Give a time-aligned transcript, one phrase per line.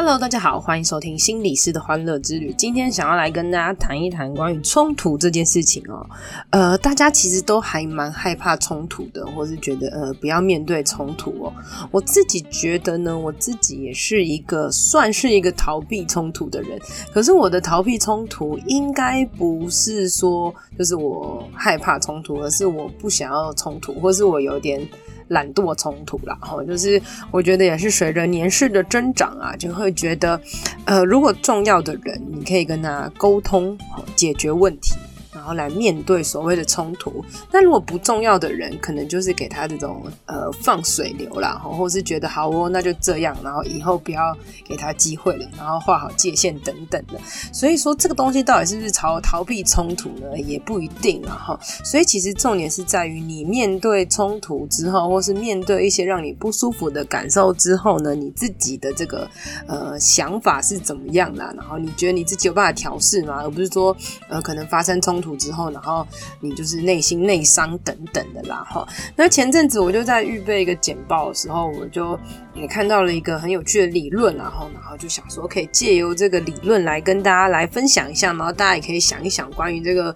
[0.00, 2.54] Hello，大家好，欢迎收听心理师的欢乐之旅。
[2.56, 6.08] 今天想要来跟大家谈一谈关于冲突这件事情哦。
[6.50, 11.52] 呃，大家其实都还蛮害怕冲突的，或是觉得呃不要面对冲突哦。
[11.90, 16.80] 我自己觉得呢，我自己也是一个算是一个逃避冲突的人。
[17.12, 24.80] 可是我的逃避冲突应该不是说就是我害怕冲突，而是我不想要冲突，或是我有点。
[25.28, 27.00] 懒惰冲突啦，哈，就是
[27.30, 30.40] 我觉得也是随着年事的增长啊，就会觉得，
[30.84, 33.76] 呃，如果重要的人，你可以跟他沟通，
[34.16, 34.94] 解决问题。
[35.48, 47.18] 然后来面对所谓的冲突，那如果不重要的人，可能就是给他这种呃放水流啦，或是觉得好哦，那就这样，然后以后不要给他机会了，然后画好界限等等的。
[47.50, 50.38] 所以说这个东西到底是不是逃逃避冲突呢？
[50.38, 51.58] 也不一定啊哈。
[51.82, 59.26] 所以其实重点是在于你面对冲突之后，或是面对一些让你不舒服的感受之后呢，你自己的这个
[59.66, 61.50] 呃想法是怎么样啦？
[61.56, 63.40] 然后你觉得你自己有办法调试吗？
[63.40, 63.96] 而不是说
[64.28, 65.37] 呃可能发生冲突。
[65.38, 66.06] 之后，然后
[66.40, 68.86] 你就是内心内伤等等的啦哈。
[69.16, 72.18] 那前阵子我就在预备一个简报的时候，我就
[72.54, 80.14] 也看到了一个很有趣的理论，然后然后就想说可以借由这个理论来跟大家来分享一下，然后大家也可以想一想关于这个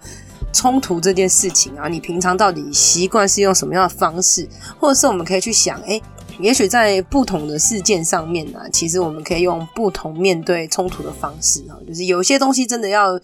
[0.51, 4.47] 冲突这件事情啊，你平常到底习惯是用什么样的方式，
[4.79, 5.99] 或者是我们可以去想，哎，
[6.39, 13.19] 也许在不同的事件上面呢，其实我们可以用不同面对冲突的方式啊，就是有些东西真的要。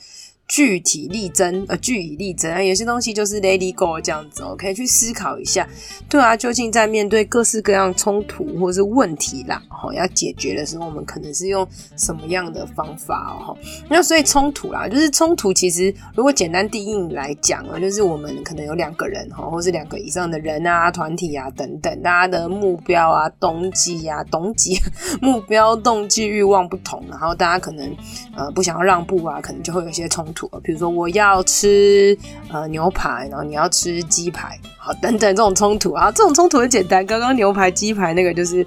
[0.50, 5.70] 据体力争，呃，据以力争啊，有些东西就是 Lady go 这样子哦，可以去思考一下，
[6.10, 13.56] 对啊，究竟在面对各式各样冲突或是问题啦，哈，要解决的时候，我们可能是用什么样的方法哦？
[13.88, 24.80] 那所以冲突啦，就是冲突，其实如果简单定义来讲啊，就是我们可能有两个人哈，或是两个以上的人啊、团体啊等等，大家的目标啊、动机啊、动机、
[25.22, 27.96] 目标、动机、欲望不同，然后大家可能
[28.36, 30.39] 呃不想要让步啊，可能就会有一些冲突。
[30.64, 32.18] 比如说我要吃
[32.52, 37.06] 呃牛排，然后你要吃鸡排，好，等等这种冲突啊，这种冲突很简单。
[37.06, 38.66] 刚刚牛排鸡排那个就是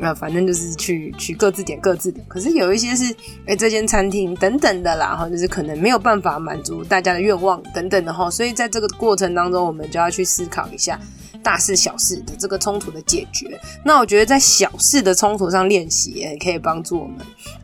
[0.00, 2.20] 呃，反正就是去去各自点各自的。
[2.26, 3.14] 可是有一些是
[3.46, 8.30] 哎，这间餐厅等等的啦，哈就是可能没有办法满足大家的愿望等等的哈。
[8.30, 10.98] 所以在这个过程当中，我们就要去思考一下
[11.42, 13.60] 大事小事的这个冲突的解决。
[13.84, 17.18] 那我觉得在小事的冲突上练习，也可以帮助我们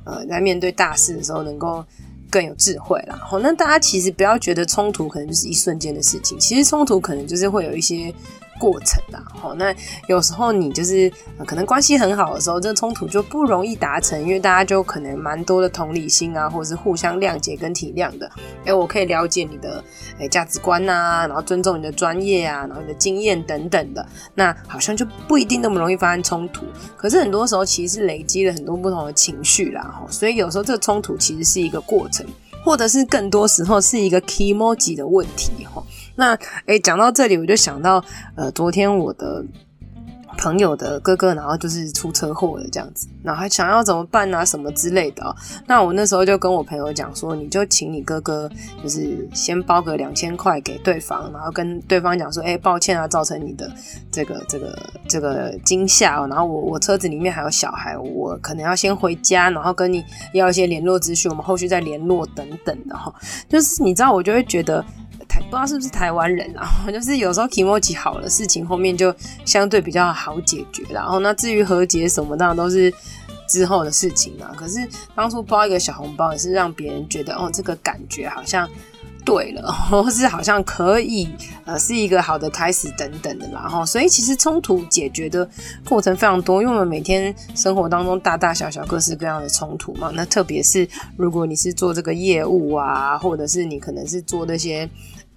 [0.05, 1.85] 呃，在面对大事的时候能够。
[2.31, 8.13] 更有智慧啦，好，那大家其实不要觉得冲突可能就是一瞬间的事情，其实冲突可能就是会有一些
[8.59, 9.75] 过程啦，好，那
[10.09, 11.11] 有时候你就是、
[11.47, 18.31] 可能关系很好的时候，这个冲突就不容易达成，因为大家就可能蛮多的同理心啊，或者是互相谅解跟体谅的，
[18.65, 19.83] 哎，我可以了解你的
[20.19, 26.65] 哎价值观啊，然后尊重你的专业啊，然后你的经验等等的，那好像就不一定那么容易发生冲突，
[26.97, 32.27] 可是很多时候其实是累积了很多不同的情绪啦，吼，所以有时候这个冲突其实是一个过程，
[32.65, 35.85] 或者是更多时候是一个 kimoji 的问题，吼。
[36.19, 36.37] 那
[36.67, 39.45] 诶，讲到这里，我就想到，呃，昨天我的
[40.37, 45.37] 朋友的哥哥，然后就是出车祸了，这样子，然后还想要怎么办啊，什么之类的。
[45.65, 48.51] 那我那时候就跟我朋友讲说，你就请你哥哥，
[48.83, 53.71] 就是先包个两千块给对方，然后跟对方讲说，诶，抱歉啊，造成你的
[54.11, 54.77] 这个这个
[55.09, 56.27] 这个惊吓哦。
[56.29, 63.15] 然后我我车子里面还有小孩，我可能要先回家，然后跟你要一些联络资讯，我们后续再联络等等的哈。
[63.49, 64.85] 就是你知道，我就会觉得。
[65.41, 72.93] 不知道是不是台湾人啊， 就是有时候 k i m 好的事情后面就相对比较好解决，然后那至于和解什么，当然都是
[73.49, 74.53] 之后的事情啊。
[74.57, 78.69] 可是当初包一个小红包也是让别人觉得哦，这个感觉好像
[79.25, 81.29] 对了， 或是好像可以
[81.65, 83.61] 呃是一个好的开始等等的啦。
[83.63, 85.49] 然后所以其实冲突解决的
[85.87, 90.11] 过程非常多，因为我们每天生活当中大大小小各式各样的冲突嘛。
[90.15, 94.89] 那特别是如果你是做这个业务啊，或者是你可能是做那些。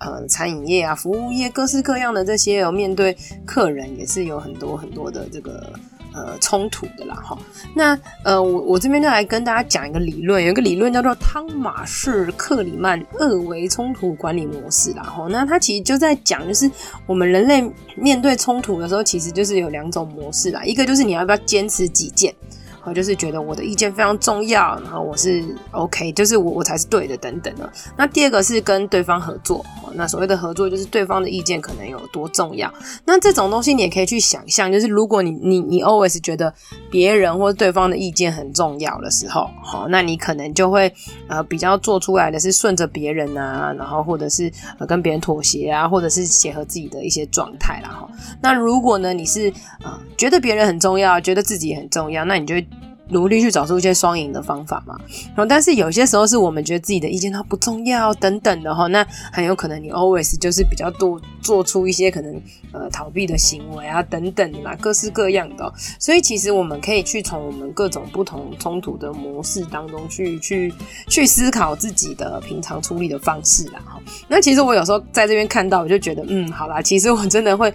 [0.04, 3.16] 呃，餐饮业啊，服务业，各式各样的这些，有面对
[3.46, 5.72] 客人也是有很多很多的这个
[6.12, 7.38] 呃冲突的啦，哈。
[7.76, 15.28] 那呃，我我这边就来跟大家讲一个理论，有一个理论叫做汤马士克里曼二维冲突管理模式啦，哈。
[15.30, 16.70] 那它其实就在讲，就是
[17.06, 17.64] 我们人类
[17.96, 22.34] 面对冲突的时候，其实就是有两种模式啦，一个就是你要不要坚持己见。
[22.84, 27.72] 我就是觉得我的意见非常重要，然后我是 OK，就是我我才是对的等等的。
[27.96, 29.64] 那第二个是跟对方合作，
[29.94, 32.74] 那所谓的合作就是对方的意见可能有多重要。
[33.06, 36.54] 那这种东西你也可以去想象，就是如果你你你 always 觉得
[36.90, 40.92] 别人或对方的意见很重要的时候，好，那你可能就会
[41.28, 48.10] 呃比较做出来的是顺着别人啊，然后或者是呃跟别人妥协啊，或者是结合自己的一些状态啦哈。
[48.42, 52.68] 那如果呢你是啊、觉得别人很重要，觉得自己很重要，那你就会。
[53.12, 54.98] 努力去找出一些双赢的方法嘛，
[55.36, 62.42] 然后但是有些时候是我们觉得自己的意见它不重要等等的哈，那很有可能你 always 就是比较多做出一些可能
[62.72, 70.74] 呃逃避的行为啊等等的啦，各式各样的，所以其实我们可以去从我们各种不同冲突的模式当中去去
[71.08, 74.00] 去思考自己的平常处理的方式啦哈。
[74.30, 77.74] 那其实我有时候在这边看到，我就觉得嗯，好啦，其实我真的会，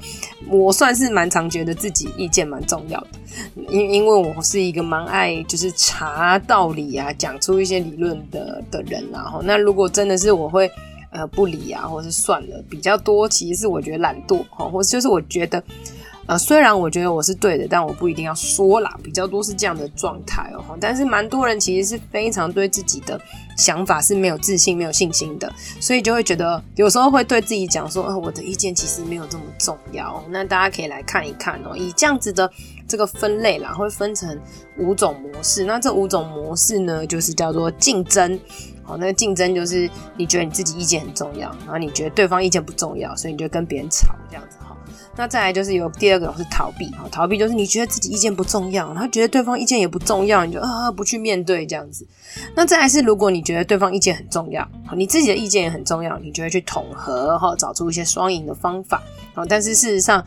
[0.49, 3.09] 我算是蛮常觉得自己意见蛮重要的，
[3.69, 5.26] 因因为我是一个蛮爱。
[5.45, 10.71] 就是查道理啊，讲出一些理论的的人，然后那如果真的是我会
[11.11, 15.63] 呃不理啊，或是算了比较多，其实是我觉得懒惰哈，或就是我觉得
[16.27, 20.77] 呃虽然我觉得我是对的，但我不一定要说啦，比较多是这样的状态哦。
[20.81, 23.21] 但是蛮多人其实是非常对自己的
[23.57, 30.23] 想法是没有自信、没有信心的，所以就会觉得有时候会对自己讲说，呃，我的意见其实没有这么重要。
[30.31, 32.51] 那大家可以来看一看哦，以这样子的。
[32.89, 34.41] 这个分类啦，会分成
[34.79, 35.65] 五种模式。
[35.65, 38.39] 那这五种模式呢，就是叫做竞争。
[38.85, 44.57] 好，那竞争就是你觉得你自己意见很重要，然后你觉得对方意见不重要，所以你就跟别人吵这样子。
[45.17, 46.87] 那再来就是有第二个是逃避。
[46.91, 52.07] 哈，逃避就是你觉得自己意见不重要，然后觉得对方意见也不重要，你就啊不去面对这样子。
[52.55, 59.03] 那再来是如果你觉得对方意见很重要，你自己的意见也很重要，你就会去统合哈，找出一些双赢的方法。
[59.49, 60.25] 但是事实上，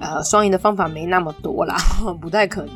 [0.00, 1.76] 呃，双赢的方法没那么多啦，
[2.20, 2.74] 不太可能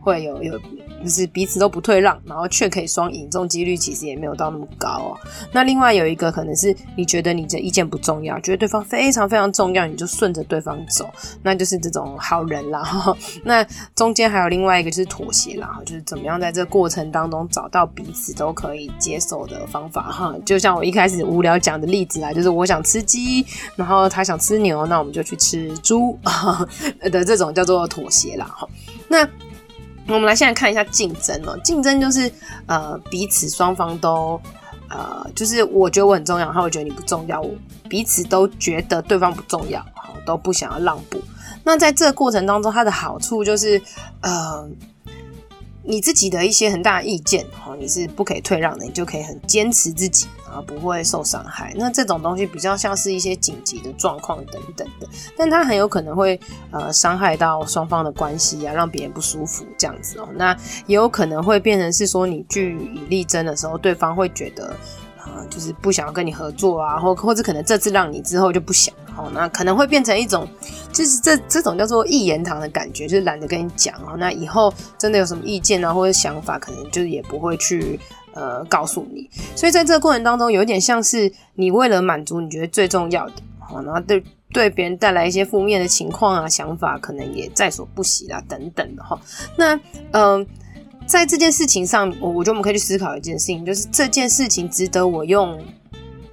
[0.00, 0.60] 会有有，
[1.04, 5.20] 就是彼此都不退让，然后却可以双赢，这种几率其实也没有到那么高哦。
[5.52, 11.08] 那另外有一个可能是你觉得你的意见不重要，觉得对方非常非常重要，你就顺着对方走，
[11.42, 13.14] 那就是这种好人啦。
[13.44, 13.62] 那
[13.94, 20.34] 中间还有另外一个就是妥协啦，就是怎么样在这个过程当中找到彼此都可以接受的方法哈。
[20.46, 23.44] 就像我一开始无聊讲的例子啊，就是我想吃鸡，
[23.76, 26.18] 然后他想吃牛，那我们就去吃猪
[27.12, 28.46] 的这种叫做妥协啦。
[28.46, 28.66] 哈，
[29.08, 29.28] 那。
[30.06, 32.30] 我们来现在看一下竞争哦，竞争就是
[32.66, 34.40] 呃彼此双方都
[34.88, 37.50] 呃就是我觉得我很重要，然后我觉得你不重要，我
[37.88, 41.20] 彼此都觉得对方不重要，好都不想要让步。
[41.62, 43.80] 那在这个过程当中，它的好处就是
[44.20, 44.68] 呃
[45.82, 50.26] 你自己的一些很大的意见哦，你是不可以退让的，你就可以很坚持自己。
[50.54, 51.74] 啊，不会受伤害。
[51.76, 56.38] 那这种东西比较像是一些紧急的状况等等的，但它很有可能会
[56.70, 60.28] 呃伤害到双方的关系啊，让别人不舒服这样子哦。
[60.36, 60.56] 那
[60.86, 64.74] 也有可能会变成是说你据以力争的时候，对方会觉得
[65.18, 70.46] 啊、就是不想要跟你合作啊，或或者可能这次让你之后就不想哦，那可能会变成一种
[70.92, 74.16] 就是这这种叫做一言堂的感觉，就是懒得跟你讲哦。
[74.18, 77.98] 那以后真的有什么意见啊或者想法，可能就是也不会去。
[78.34, 84.22] 呃，告诉你，所以在这个过程当中，有点像是你为了满足你觉得最重要的，好，然后对
[84.52, 89.16] 对别人带来一些负面的情况啊、想法，可能也在所不惜啦，等等的哈。
[89.56, 89.76] 那
[90.10, 90.46] 嗯、呃，
[91.06, 95.56] 在这件事情上，我我觉得我们可以去思考一件事情，就是这件事情值得我用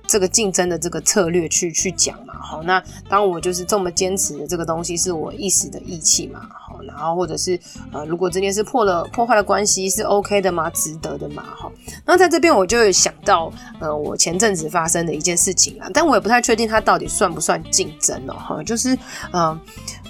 [0.08, 2.34] 这个竞争的这个策略去去讲嘛？
[2.42, 6.42] 好，那当我就是这么坚持的这个东西，是我一时的义气嘛？
[6.86, 7.60] 然后或者是
[7.92, 10.70] 呃，如果这件事破了破坏了关系是 OK 的吗？
[10.72, 11.44] 值得的吗？
[11.58, 11.72] 哈，
[12.06, 18.98] 那在这边我就想到呃，我前阵子发生的一件事情啊，但我也不太确定它到底算不算竞争哦，哈，就是
[19.32, 19.60] 呃，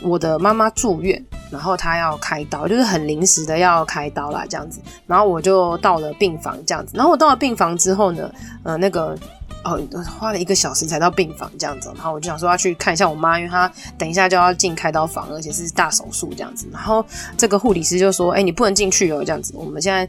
[0.02, 8.32] 我的妈妈住院，然后她要开刀，就是很临时的要开刀啦，这样子，然后我就到了病房这样子，然后我到了病房之后呢，
[8.64, 9.18] 呃，那个。
[9.64, 9.80] 哦，
[10.20, 16.68] 花了一个小时才到病房这样子，然后我就想说要去看一下我妈，因为她等一下就要进开刀房，而且是大手术这样子。
[16.72, 17.06] 然后
[17.38, 19.54] 这个护理师就说：“哎，你不能进去哦，这样子。
[19.56, 20.08] 我们现在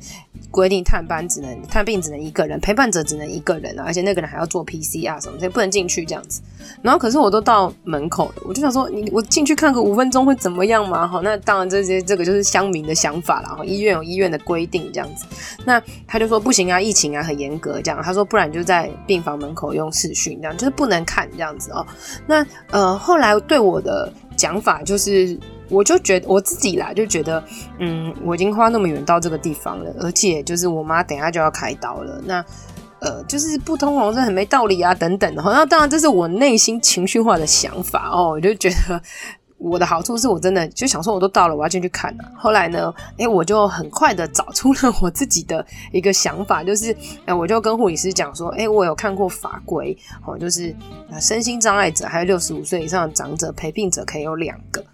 [0.51, 6.41] 规定探班只能探病只能一个人，陪伴者只能一个人啊，而且那个人还要做 PCR 什么，所以不能进去这样子。
[6.81, 11.07] 然后可是我都到门口了，我就想说，你我进去看个五分钟会怎么样嘛？
[11.07, 13.49] 好，那当然这些这个就是乡民的想法了。
[13.49, 15.27] 然后医院有医院的规定这样子。
[15.67, 18.01] 那他就说不行啊，疫情啊很严格这样。
[18.03, 19.33] 他说不然就在病房。
[19.43, 21.85] 门口用视讯这样，就是不能看这样子哦。
[22.27, 25.37] 那呃，后来对我的讲法就是，
[25.69, 27.43] 我就觉得我自己啦，就觉得，
[27.81, 32.45] 嗯，我已经花那么远到这个地方了，而且就是我妈等下就要开刀了，那
[33.03, 35.43] 呃，就是不通融是很没道理啊，等等的。
[35.43, 39.03] 那当然这是我内心情绪化的想法哦，我就觉得。
[39.65, 42.25] 我的好处是我真的就想说，我都到了，我要进去看了。
[42.37, 46.93] 后来呢，哎，我就很快的找出了我自己的一个想法，就是，
[47.27, 50.75] 哎，我就跟护理师讲说，哎，我有看过法规，哦，就是
[51.21, 54.85] 身心障碍者还有六十五岁以上的长者陪病者可以有两个。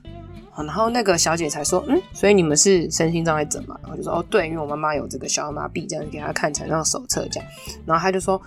[0.65, 3.79] 然后那个小姐才说，嗯，所以你们是身心障碍者嘛？
[3.83, 7.49] 然后就说，哦，对，因为我妈妈有这个小儿麻痹，这样给她看残障手册这样。
[7.87, 8.41] 然后他就说，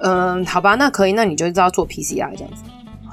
[0.00, 2.62] 嗯，好吧，那可以，那你就知道做 PCR 这样子。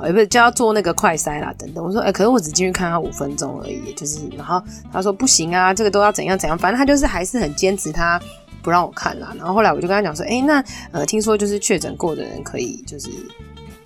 [0.04, 1.84] 也不是就要做那个快筛啦，等等。
[1.84, 4.60] 我说，哎、可是我只进去看他五分钟而已，就是，然后
[4.92, 8.20] 他说不行啊，这个都要怎样怎样，反正他就是还是很坚持，他
[8.64, 9.32] 不让我看啦。
[9.38, 13.10] 然后后来我就跟他讲说，哎、那呃，听说就是确诊过的人可以就是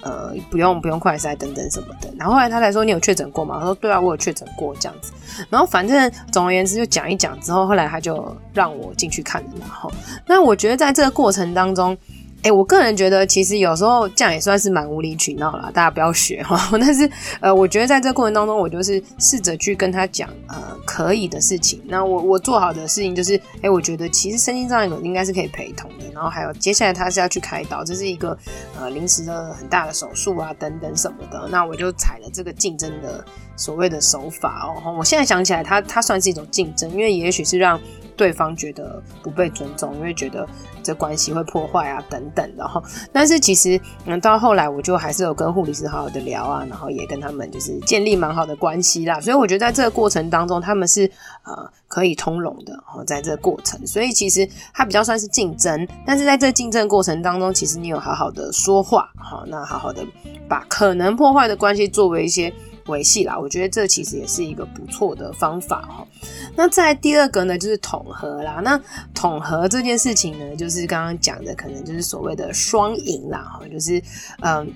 [0.06, 2.10] 呃不用不用快筛等等什么的。
[2.18, 3.58] 然后后来他才说，你有确诊过吗？
[3.60, 5.12] 他说对啊，我有确诊过这样子。
[5.50, 9.50] 然后反正总而言之就讲一讲之后，后来他就让我进去看了。
[9.60, 9.92] 然后
[10.26, 11.98] 那我觉得在这个过程当中。
[12.46, 16.70] 哎、我个人觉得，其实有时候这样也算是蛮无理取闹啦，大家不要学哈。
[16.80, 17.10] 但是，
[17.40, 21.82] 呃，我觉得在这过程当中，我就是试着去跟他讲，呃，可以的事情。
[21.88, 26.06] 那我我做好的事情就是，哎、我觉得其实身心障碍者应该是可以陪同的。
[26.14, 28.38] 然后还有接下来他是要去开刀，这是一个
[28.80, 31.50] 呃临时的很大的手术啊，等等什么的。
[31.50, 33.26] 那我就采了这个竞争的
[33.56, 34.96] 所谓的手法哦。
[34.98, 37.80] 我现在想起来他，他他算是一种竞争，因为也许是让。
[38.18, 40.48] 对方觉得不被尊重，因为觉得
[40.82, 42.82] 这关系会破坏啊，等等的哈。
[43.12, 49.20] 但是其实，嗯，到后来我就还是有跟护理师好好的聊啊，然后也跟他们就是建立蛮好的关系啦。
[49.20, 51.04] 所以我觉得在这个过程当中，他们是
[51.44, 52.74] 呃可以通融的。
[52.86, 60.02] 哈，在这个过程，所以其实它比较算是竞争，但是在这竞争过程当中，其实你有好好的说话，哈，那好好的
[60.48, 62.54] 把可能破坏的关系作为一些。
[62.88, 66.08] 维系啦，我觉得这其实也是一个不错的方法哦。
[66.56, 68.62] 那在第二个呢，就是统合啦。
[68.64, 68.80] 那
[69.14, 74.02] 统合这件事情呢，就是刚刚讲的，可能就是所谓的双赢啦哈，就是
[74.42, 74.74] 嗯。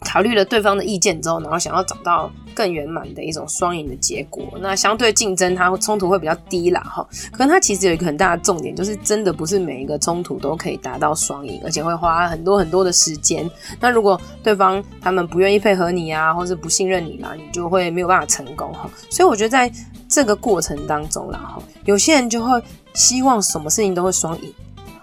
[0.00, 4.44] 考虑了对方的意见之后，然后想要找到更圆满的一种双赢的结果。
[4.60, 7.06] 那相对竞争，它冲突会比较低啦，哈。
[7.32, 13.48] 可是它其实有一个很大的重点，就是真的不是每一个冲突都可以达到双赢，而且会花很多很多的时间。
[13.80, 18.88] 那如果对方他们不愿意配合你啊，或是不信任你啦，你就会没有办法成功哈。
[19.10, 19.70] 所以我觉得在
[20.08, 22.62] 这个过程当中啦，哈，有些人就会
[22.94, 24.54] 希望什么事情都会双赢。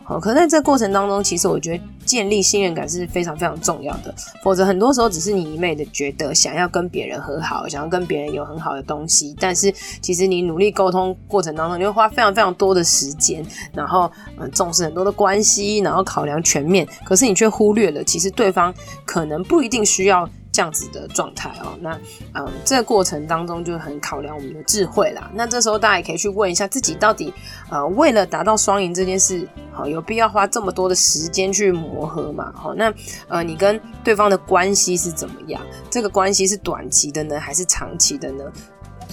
[0.04, 4.14] 好，可在这过程当中，其实我觉得建立信任感是非常非常重要的。
[4.44, 18.74] 否则，很多时候只是你一昧的觉得想要跟别人和好，想要跟别人有很好的东西，但是其实你努力沟通过程当中，你会花非常非常多的时间，然后嗯重视很多的关系，然后考量全面，可是你却忽略了，其实对方
[19.06, 20.30] 可能不一定需要。
[20.56, 22.00] 这样子的状态哦，那
[22.34, 25.30] 嗯，这个过程当中就很考量我们的智慧啦。
[25.34, 27.34] 那这时候大家也可以去问一下自己，到底
[27.70, 32.54] 呃为了达到双赢这件事，好有必要花这么多的时间去磨合嘛？
[32.56, 32.94] 好，那
[33.28, 35.62] 呃你跟对方的关系是怎么样？
[35.90, 38.46] 这个关系是短期的呢，还是长期的呢？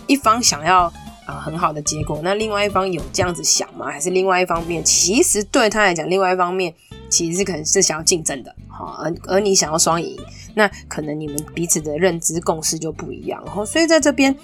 [0.06, 0.92] 一方想要
[1.24, 3.86] 啊、很好的结果，那另外一方有这样子想吗？
[3.86, 6.72] 还是另外一方面其实对他来讲，另外一方面
[7.08, 10.18] 其实是可能是想要竞争的，好，而而你想要双赢。
[10.54, 14.36] 那可能你们彼此的认知共识就不一样，然后所以在这边，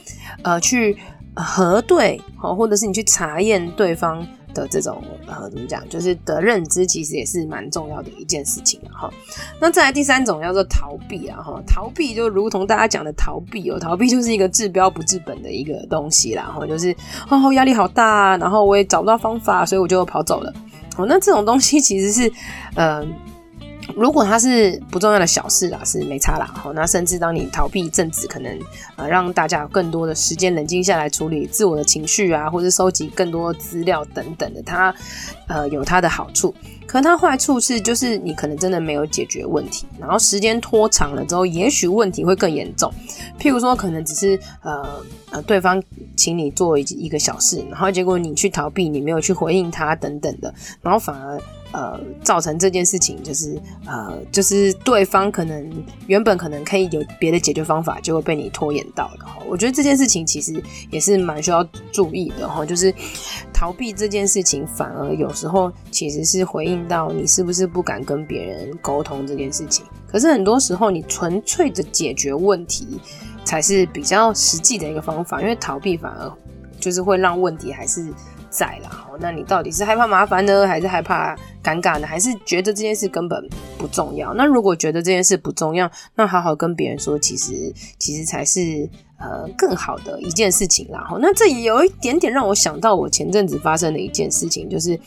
[0.42, 0.96] 呃，去
[1.34, 9.12] 核对，好或者是你去查验对方的这种呃怎么讲，就是的认知，其实也是蛮重要的一件事情哈。
[9.60, 16.96] 那再来第三种叫做逃避啊，哈，逃避就如同大家讲的逃避哦，逃避就是一个治标不治本的一个东西啦，哈，就是
[17.28, 20.50] 哦压力好大，然后我也找不到方法，所以我就跑走了。
[20.96, 22.32] 哦，那这种东西其实是，
[22.76, 23.06] 呃。
[23.96, 26.46] 如果它是不重要的小事啦，是没差啦。
[26.54, 28.58] 好，那甚至当你逃避政治，可能
[28.96, 34.94] 呃让大家有更多的时间冷静下来处理自我的情绪啊，或者收集更多资料等等的，它
[35.48, 36.54] 呃有它的好处。
[36.88, 42.90] 可它坏处是，就是你可能真的没有解决问题，然后时间拖长了之后，也许问题会更严重。
[43.38, 44.88] 譬如说，可能只是呃
[45.30, 45.80] 呃对方
[46.16, 51.38] 请你做一一个小事，然后结果你去逃避，你没有去回应他等等的，然后反而。
[51.70, 55.70] 呃，造成这件事情就是呃，就是对方可能
[56.06, 59.26] 原本可能可以有别的解决方法，就会被你拖延到了。
[59.46, 62.90] 我觉得这件事情其实也是蛮需要注意的哈，就是
[63.52, 69.84] 逃避这件事情，反而有时候其实是回应到你是不是不敢跟别人沟通这件事情。
[70.06, 73.00] 可是很多时候，你纯粹的解决问题
[73.44, 76.32] 才是比较实际的一个方法，因为逃避反而
[76.78, 78.06] 就是会让问题还是。
[78.50, 84.32] 在啦，那你到底是害怕麻烦呢，还是害怕尴尬呢，还是觉得这件事根本不重要？
[84.32, 88.88] 那如果觉得这件事不重要，那好好跟别人说，其实其实才是
[89.18, 91.00] 呃更好的一件事情啦。
[91.08, 94.98] 哈，那这也有一点点让我想到我前阵子发生的一件事情，就是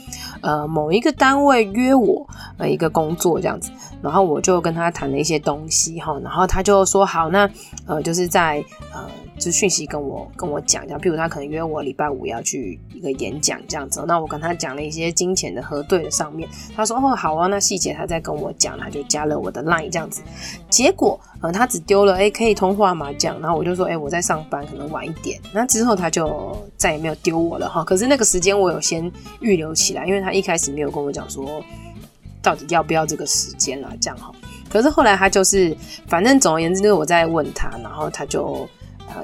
[0.42, 2.28] 呃某一个单位约我
[2.58, 7.50] 呃一个工作这样子，然后我就跟他谈了一些东西哈，然后他就说好，那
[7.86, 8.64] 呃就是在
[8.94, 9.10] 呃。
[9.40, 20.22] 就讯息跟我跟我讲，讲，譬如他可能约我礼拜五要去一个演讲这样子，那我跟他讲了一些金钱的核对的上面，他说哦好啊，那细节他再跟我讲，他就加了我的 line 这样子，
[20.70, 31.64] 结果呃他只丢了哎可以通话吗这样，然后我就说哎我在上班可能晚一点，那之后他就再也没有丢我了哈，可是那个时间我有先预留起来，因为他一开始没有跟我讲说
[32.42, 34.32] 到底要不要这个时间啦这样哈，
[34.70, 35.76] 可是后来他就是
[36.08, 38.68] 反正总而言之就是我在问他，然后他就。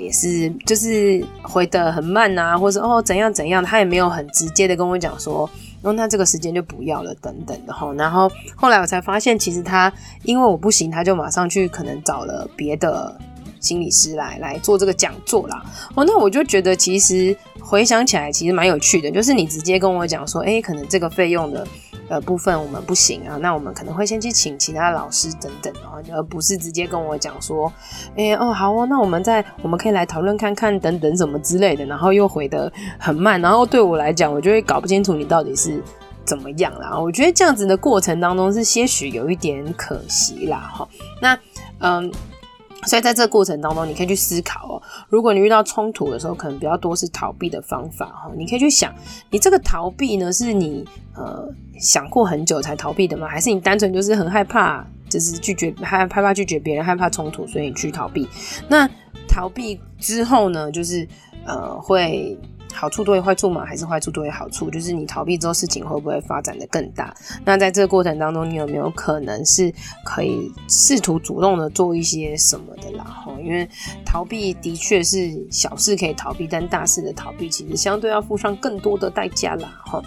[0.01, 5.49] 也是，就是回得很慢啊，或者哦怎样怎样，他也没有很直接的跟我讲说，
[5.81, 7.89] 哦那这个时间就不要了等等的哈。
[7.93, 9.89] 然后后来我才发现，其实他
[10.23, 13.17] 因为我不行，他就马上去可能找了别的
[13.59, 15.63] 心理师来来做这个讲座啦。
[15.95, 21.67] 哦，那我就觉得其实回想起来其实蛮有趣的，就是你直接跟我讲说，诶，可能这个费用的。
[22.09, 27.69] 呃，部分我们不行啊，那我们可能会先去请其他老师等等哦，而不是直接跟我讲说，
[28.15, 35.83] 哎、哦好哦，那我们再我们可以来讨论看看等等什么之类的，然后又回得很慢，然后对我来讲，我就会搞不清楚你到底是
[36.23, 36.97] 怎么样啦。
[36.97, 40.87] 我觉得这样子的过程当中是些许有一点可惜啦，哈。
[41.21, 41.37] 那
[41.79, 42.09] 嗯。
[42.85, 44.81] 所以在这个过程当中，你可以去思考哦。
[45.09, 48.31] 如果你遇到冲突的时候，可能比较多是逃避的方法哈。
[48.37, 48.93] 你可以去想，
[49.29, 51.47] 你这个逃避呢，是你呃
[51.79, 53.27] 想过很久才逃避的吗？
[53.27, 58.27] 还是你单纯就是很害怕，就是拒绝害害怕拒绝别人，害怕冲突，所以你去逃避？
[58.69, 58.89] 那
[59.27, 61.07] 逃避之后呢，就是
[61.45, 62.37] 呃会。
[62.79, 63.65] 好处多于坏处吗？
[63.65, 64.69] 还是坏处多于好处？
[64.69, 67.11] 就是你逃避之后，事情会不会发展的更大？
[67.43, 69.73] 那在这个过程当中，你有没有可能是
[70.05, 73.03] 可以试图主动的做一些什么的啦？
[73.03, 73.67] 哈，因为
[74.05, 79.81] 逃避的确是小事可以逃避，但大事的逃避其实相对要付上更多的代价啦。
[79.83, 79.99] 哈，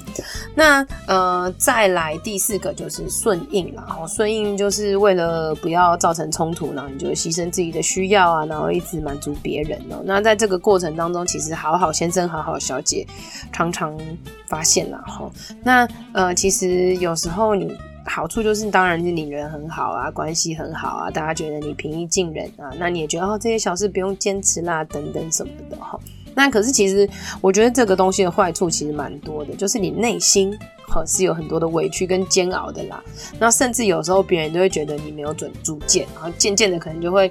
[0.54, 3.82] 那呃，再来第四个就是顺应啦。
[3.88, 10.00] 哈，顺应就是为了不要造成冲突，然后你就牺牲自己的需要啊，然后一直满足别人哦。
[10.04, 12.59] 那在这个过程当中，其实好好先生，好好。
[12.60, 13.06] 小姐
[13.52, 13.98] 常常
[14.46, 15.30] 发现了哈，
[15.64, 25.98] 那呃，其实有时候你好处就是，当然是你人很好啊，关系很好啊，大家觉得你平易近人啊，那你也觉得哦，这些小事不用坚持啦，等等什么的哈。
[26.34, 27.08] 那可是其实
[27.40, 33.02] 我觉得这个东西的坏处其实蛮多的，就是你内心哈是有很多的委屈跟煎熬的啦。
[33.38, 37.30] 那甚至有时候别人都会觉得你没有准主见，然后渐渐的可能就会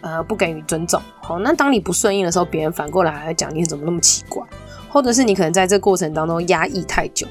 [0.00, 1.00] 呃不给予尊重。
[1.20, 4.42] 好，那当你不顺应的时候，别人反过来还会讲你怎么那么奇怪。
[4.96, 7.26] 或者是你可能在这过程当中压抑太久，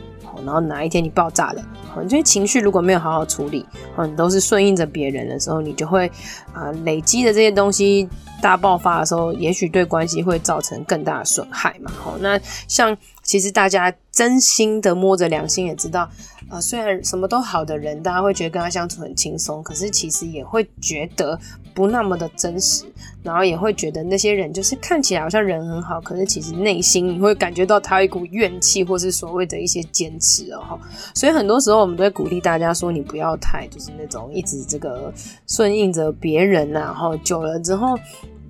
[0.46, 1.66] 然后哪一天你爆炸了，
[2.00, 3.66] 你这些情绪如果没有好好处理，
[3.98, 6.08] 你都是顺应着别人的时候，你就会
[6.54, 8.08] 啊累积的这些东西
[8.40, 11.92] 大爆发的时候，也许对关系会造成更大的损害嘛。
[12.20, 16.08] 那像其实大家真心的摸着良心也知道。
[16.50, 21.38] 啊、虽然什么都好的人，大家会觉得跟他相处很轻松，可是其实也会觉得
[21.74, 22.86] 不那么的真实，
[23.24, 30.80] 然后也会觉得那些人就是看起来好像人很好，可是其实内心你会感觉到他有一股怨气，或是所谓的一些坚持哦。
[31.14, 35.12] 所以很多时候我们都会鼓励大家说，你不要太就是那种一直这个
[35.48, 37.98] 顺应着别人，然后久了之后，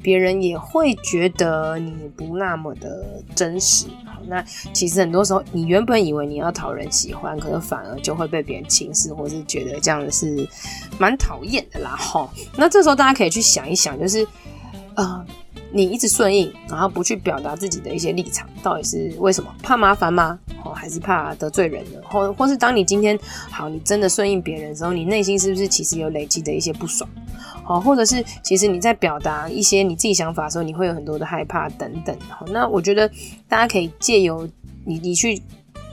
[0.05, 3.87] 别人也会觉得你不那么的真实。
[4.27, 4.39] 那
[4.71, 10.47] 其实很多时候，你原本以为你要讨人喜欢，可是反而就会被别人轻视，或是觉得这样是
[10.99, 11.97] 蛮讨厌的啦。
[11.99, 14.27] 齁，那这时候大家可以去想一想，就是
[14.95, 15.25] 呃，
[15.71, 19.51] 你一直顺应，然后不去表达自己的一些立场，到底是为什么？
[19.63, 20.37] 怕麻烦吗？
[20.63, 21.99] 哦，还是怕得罪人呢？
[22.03, 23.17] 或或是当你今天
[23.49, 27.09] 好，你真的顺应别人的时候，你内心是不是其实有累积的一些不爽？
[27.65, 32.15] 好，或者是其实你在表达一些你自己想法的时候，你会有很多的害怕等等。
[32.29, 33.09] 好，那我觉得
[33.49, 34.47] 大家可以借由
[34.85, 35.41] 你，你去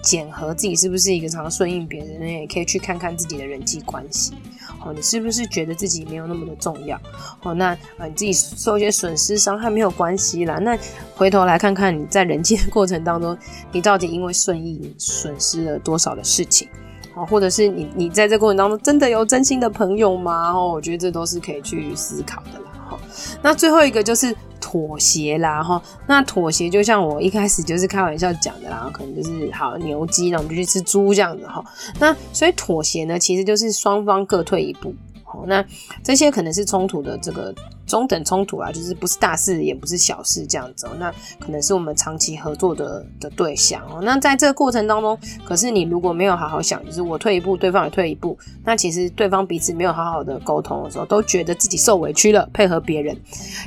[0.02, 4.34] 检核自己是不是一个常顺应别人，也可以去看看自己的人际关系。
[4.78, 7.00] 好，你是不是觉得自己没有那么的重要？
[7.40, 10.58] 好，那啊，你自己受一些损失伤害没有关系啦。
[10.58, 10.76] 那
[11.14, 13.38] 回头来看看你在人际的过程当中，
[13.70, 16.68] 你到底因为顺应损失了多少的事情？
[17.14, 20.52] 或者是你，你在这过程当中真的有真心的朋友吗？
[20.52, 22.70] 哦，我觉得这都是可以去思考的啦。
[22.90, 22.98] 哈，
[23.42, 25.62] 那最后一个就是妥协啦。
[25.62, 31.62] 哈，那妥协就像我一开始就是开玩笑讲的啦，可能就是好牛鸡，那我们就去吃猪这样子哈。
[31.98, 34.94] 那所以妥协呢，其实就是双方各退一步。
[35.24, 35.64] 好，那
[36.02, 37.54] 这些可能是冲突的这个
[37.86, 40.90] 中等冲突啊，就是不是大事也不是小事这样子哦。
[40.98, 44.00] 那可能是我们长期合作的的对象哦。
[44.02, 53.16] 那在这个过程当中，可是你如果没有好好想，就是我退一步，对方也退一步，那其实对方彼此没有好好的沟通的时候，都觉得自己受委屈了，配合别人，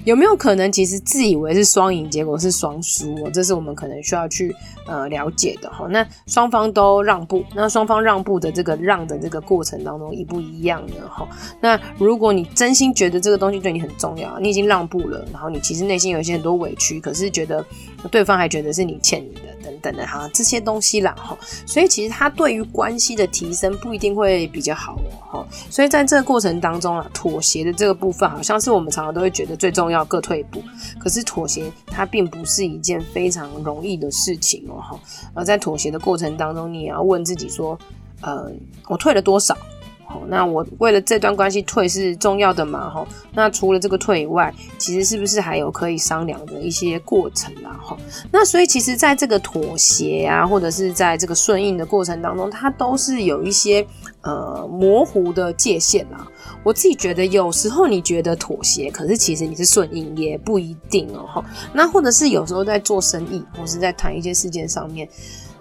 [0.04, 3.30] 有没有可能其实自以为是双赢，结果是双输哦？
[3.34, 5.88] 这是我们可能需要去呃了解的哈。
[5.89, 11.28] 那双方都让步，那双方让步的这个让的这个过程当中，一不一样的哈？
[11.62, 17.65] 那如果你真心觉得这个东西对你很重重要，你已经让步了，然后你其实内心有一些很多委屈，可是觉得
[18.12, 30.62] 对方还觉得是你欠你的等等的哈，这些东西啦哈，所以其实他对于关系的提升不一定会比较好哦哈，所以在这个过程当中啊，妥协的这个部分好像是我们常常都会觉得最重要，各退一步，
[31.00, 35.00] 可是妥协它并不是一件非常容易的事情哦哈，
[35.34, 37.78] 而在妥协的过程当中，你也要问自己说，
[38.22, 38.52] 呃，
[38.88, 39.58] 我退了多少？
[40.28, 42.89] 那我为了这段关系退是重要的嘛？
[42.89, 47.80] 哈，那除了这个退以外，其实是不是还有可以商量的一些过程啊？
[47.84, 47.97] 哈，
[48.32, 53.86] 那所以其实在这个妥协啊，或者是在这个顺应的过程当中，它都是有一些
[54.21, 56.28] 呃模糊的界限啦。
[56.63, 61.25] 我自己觉得有时候你觉得妥协，可是其实你是顺应也不一定哦。
[61.28, 65.08] 哈，那或者是有时候在做生意，或是在谈一些事件上面。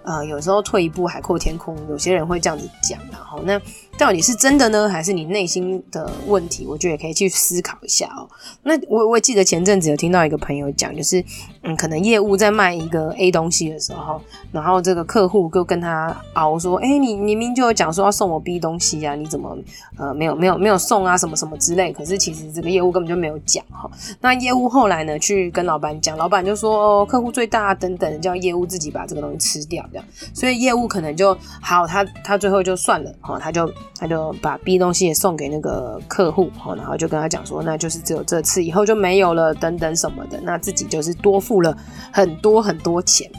[0.07, 3.59] 呃，有时候退一步海阔天空，有些人会这样子讲，然后那
[3.97, 6.65] 到底是真的呢，还是你内心的问题？
[6.67, 8.27] 我觉得也可以去思考一下哦。
[8.63, 11.23] 那我我记得前阵子有听到一个朋友讲，就是
[11.63, 19.57] 嗯，可能业务在卖一个 A 东西的时候，然后这个客户就跟他熬说，哎、你明明就有讲说要送我 B 东西呀、啊，你怎么
[19.97, 21.93] 呃没有没有没有送啊，什么什么之类？
[21.93, 23.89] 可是其实这个业务根本就没有讲哈。
[24.19, 29.83] 那业务后来呢，去跟老板讲，老板就说哦，客户最大等等，叫业务自己把这个东西吃掉。
[29.91, 41.77] 这样所以业务可能就好，他他最后就算了，哈，他就他就把 B 东西也送给那个客户，哈，然后就跟他讲说，那就是只有这次，以后就没有了，等等什么的，那自己就是多付了
[42.11, 43.29] 很多很多钱，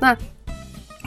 [0.00, 0.16] 那。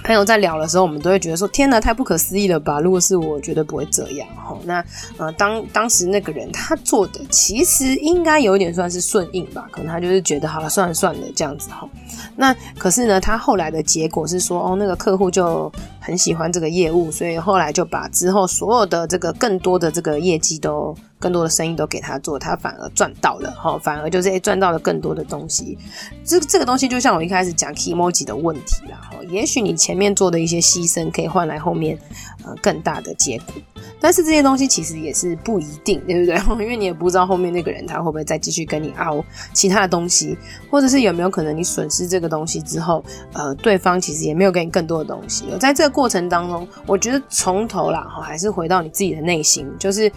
[0.04, 4.28] 朋友在聊的时候，我们都会觉得说：“天哪，太不可思议了吧！”如果是我，绝对不会这样。
[4.36, 4.84] 齁，那
[5.18, 11.88] 呃，当当时那个人他做的，其实应该有点算是顺应吧，可能他就是觉得好了，算了算了这样子齁。
[12.36, 20.96] 那可是呢，他后来的结果是说，哦，那个客户就很喜欢这个业务，所以后来就把之后所有的这个更多的这个业绩都。
[21.22, 25.78] 更多的生意都给他做，他反而赚到了哈，反而就是赚到了更多的东西。
[26.26, 31.96] 这这个东西就像我一开始讲 kimoji 的问题啦哈，也许你前面做的一些牺牲可以换来后面
[32.44, 33.54] 呃更大的结果，
[34.00, 36.36] 但是这些东西其实也是不一定，对不对？
[36.66, 40.36] 因为你也不知道后面那个人他会不会再继续跟你拗其他的东西，
[40.72, 45.46] 或者是有没有可能你损失这个东西之后，呃，对方其实也没有给你更多的东西。
[45.60, 50.12] 在这个过程当中，我觉得从头啦哈，还是回到你自己的内心，就是。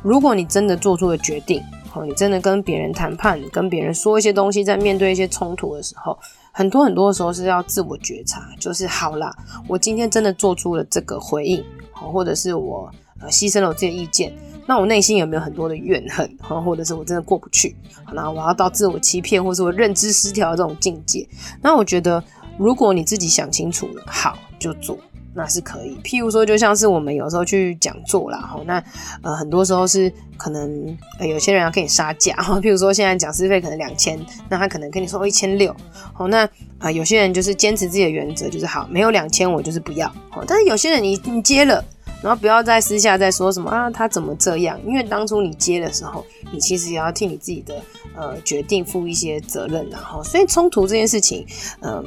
[0.00, 6.16] 如果你真的做出了决定，好，你真的跟别人谈判，跟别人说一些东西，在面对一些冲突的时候，
[6.52, 9.34] 很多很多的时候是要自我觉察，就是好啦，
[9.66, 12.88] 我今天真的做出了这个回应，好，或者是我
[13.20, 14.32] 呃牺牲了我自己的意见，
[14.66, 17.76] 那我内心有没有很多的怨恨，或者是我真的过不去，
[18.12, 21.26] 那我要到自我欺骗，或是我认知失调这种境界，
[21.62, 22.22] 那我觉得，
[22.58, 24.98] 如果你自己想清楚了，好，就做。
[25.34, 28.82] 那是可以，譬如说，就像是我们有时候去讲座啦，哈，那
[29.22, 35.72] 呃很多时候是可能、有些人要跟你杀价，哈，譬如说现在讲师费可能两千，那他可能跟你说一千六，
[36.12, 41.84] 好，那啊、有些人就是坚持自己的原则，就是好，没有两千我就是不要，好，但是有些人你你接了，
[42.22, 47.80] 然后不要再私下再说什么啊他怎么这样，因为当初你接的时候，你其实也要替你自己的
[48.14, 51.46] 呃决定负一些责任，然后所以冲突这件事情，
[51.80, 52.04] 嗯、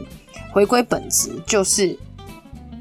[0.52, 1.98] 回归本质就是。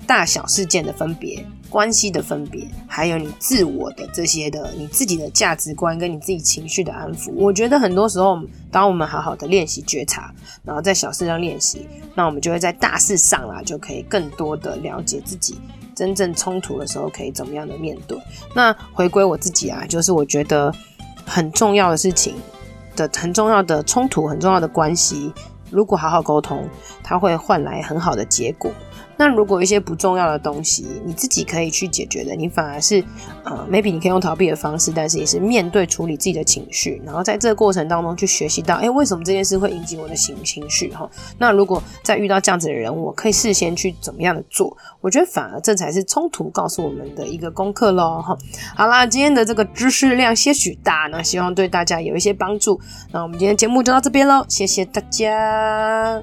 [0.06, 7.30] 大小事件的分别，关系的分别，还有你自我的这些的，你自己的价值观跟你自己情绪的安抚。
[7.36, 8.38] 我觉得很多时候，
[8.70, 15.60] 当我们好好的练习觉察，然后在小事上练习，那我们就会在大事上啦，就可以更多的了解自己
[15.94, 18.18] 真正冲突的时候可以怎么样的面对。
[18.54, 20.74] 那回归我自己啊，就是我觉得
[21.24, 22.34] 很重要的事情
[22.96, 25.32] 的很重要的冲突，很重要的关系，
[25.70, 26.68] 如果好好沟通，
[27.02, 28.72] 它会换来很好的结果。
[29.20, 33.04] 那如果一些不重要的东西，你自己可以去解决的，你反而是，
[33.44, 41.06] 呃，maybe 你可以用逃避的方式，但是也是面对处理自己的情绪，然后在这个过程当中去学习到，哎，为什么这件事会引起我的情情绪哈？
[41.36, 44.74] 那如果在遇到这样子的人，我可以事先去怎么样的做？
[45.02, 48.34] 我觉得反而这才是冲突告诉我们的一个功课喽哈。
[48.74, 52.80] 好啦，今天的这个知识量些许大，那希望对大家有一些帮助。
[53.12, 56.22] 那我们今天节目就到这边喽，谢谢大家。